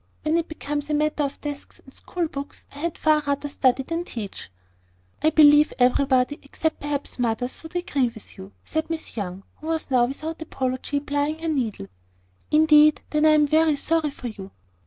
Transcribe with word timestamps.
When 0.23 0.35
it 0.35 0.47
becomes 0.47 0.89
a 0.89 0.95
matter 0.95 1.21
of 1.21 1.39
desks 1.41 1.79
and 1.85 1.93
school 1.93 2.27
books, 2.27 2.65
I 2.73 2.79
had 2.79 2.97
far 2.97 3.21
rather 3.27 3.47
study 3.47 3.83
than 3.83 4.03
teach." 4.03 4.49
"I 5.21 5.29
believe 5.29 5.73
everybody, 5.77 6.39
except 6.41 6.79
perhaps 6.79 7.19
mothers, 7.19 7.61
would 7.61 7.75
agree 7.75 8.07
with 8.07 8.35
you," 8.35 8.51
said 8.65 8.89
Miss 8.89 9.15
Young, 9.15 9.43
who 9.57 9.67
was 9.67 9.91
now, 9.91 10.05
without 10.05 10.41
apology, 10.41 10.99
plying 11.01 11.37
her 11.37 11.47
needle. 11.49 11.85
"Indeed! 12.49 13.01
then 13.11 13.27
I 13.27 13.35
am 13.37 13.45
very 13.45 13.75
sorry 13.75 14.09
for 14.09 14.29
you." 14.29 14.49